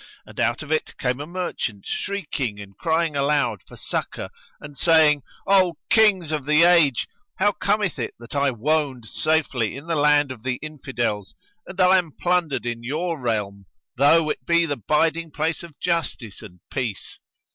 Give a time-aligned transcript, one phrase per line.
[0.25, 5.21] And out of it came a merchant shrieking and crying aloud for succour and saying,
[5.45, 7.07] "O Kings of the Age!
[7.35, 11.35] how cometh it that I woned safely in the land of the Infidels
[11.67, 16.41] and I am plundered in your realm, though it be the biding place of justice[FN#113]
[16.41, 17.19] and peace?"